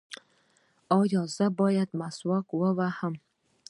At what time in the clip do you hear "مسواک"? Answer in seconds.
1.99-2.47